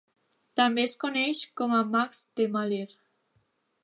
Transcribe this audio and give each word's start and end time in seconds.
També 0.59 0.85
es 0.85 0.95
coneix 1.03 1.41
com 1.61 1.75
a 1.79 1.81
Mas 1.97 2.23
de 2.41 2.47
Maler. 2.57 2.87